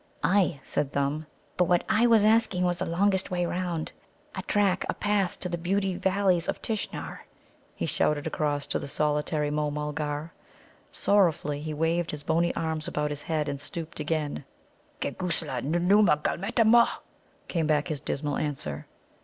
[0.23, 1.27] "Ay," said Thumb;
[1.57, 3.91] "but what I was asking was the longest way round....
[4.33, 7.19] A track, a path to the beautiful Valleys of Tishnar,"
[7.75, 10.31] he shouted across to the solitary Môh mulgar.
[10.91, 14.43] Sorrowfully he waved his bony arms about his head, and stooped again.
[15.01, 16.89] "Geguslar, nōōma gulmeta mūh!"
[17.47, 18.87] came back his dismal answer.